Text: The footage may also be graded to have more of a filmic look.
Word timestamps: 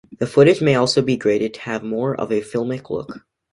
The 0.17 0.25
footage 0.25 0.63
may 0.63 0.73
also 0.73 1.03
be 1.03 1.15
graded 1.15 1.53
to 1.53 1.59
have 1.59 1.83
more 1.83 2.19
of 2.19 2.31
a 2.31 2.41
filmic 2.41 2.89
look. 2.89 3.23